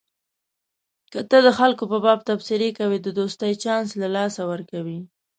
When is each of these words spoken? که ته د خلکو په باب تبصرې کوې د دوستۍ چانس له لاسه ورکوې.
که 1.11 1.19
ته 1.29 1.37
د 1.45 1.47
خلکو 1.59 1.83
په 1.91 1.97
باب 2.05 2.19
تبصرې 2.29 2.69
کوې 2.77 2.97
د 3.01 3.07
دوستۍ 3.19 3.53
چانس 3.63 3.89
له 4.01 4.07
لاسه 4.15 4.41
ورکوې. 4.51 4.99